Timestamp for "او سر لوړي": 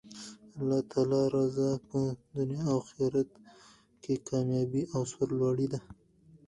4.95-5.67